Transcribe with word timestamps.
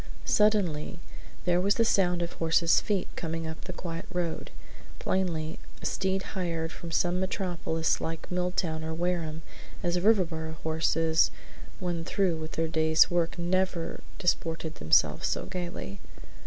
Suddenly 0.25 0.97
there 1.45 1.61
was 1.61 1.75
the 1.75 1.85
sound 1.85 2.23
of 2.23 2.31
a 2.31 2.35
horse's 2.37 2.81
feet 2.81 3.07
coming 3.15 3.45
up 3.45 3.65
the 3.65 3.71
quiet 3.71 4.07
road; 4.11 4.49
plainly 4.97 5.59
a 5.79 5.85
steed 5.85 6.23
hired 6.33 6.71
from 6.71 6.89
some 6.89 7.19
metropolis 7.19 8.01
like 8.01 8.31
Milltown 8.31 8.83
or 8.83 8.95
Wareham, 8.95 9.43
as 9.83 9.99
Riverboro 9.99 10.53
horses 10.63 11.29
when 11.79 12.03
through 12.03 12.37
with 12.37 12.53
their 12.53 12.67
day's 12.67 13.11
work 13.11 13.37
never 13.37 14.01
disported 14.17 14.73
themselves 14.81 15.27
so 15.27 15.45
gayly. 15.45 15.99